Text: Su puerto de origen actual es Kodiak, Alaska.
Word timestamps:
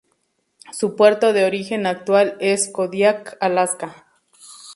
Su 0.71 0.95
puerto 0.95 1.31
de 1.31 1.45
origen 1.45 1.85
actual 1.85 2.35
es 2.39 2.69
Kodiak, 2.73 3.37
Alaska. 3.39 4.07